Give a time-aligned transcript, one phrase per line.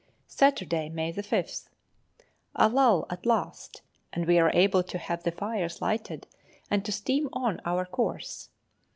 [0.25, 1.69] Saturday, May 5th.
[2.55, 6.25] A lull at last, and we are able to have the fires lighted
[6.71, 8.49] and to steam on our course.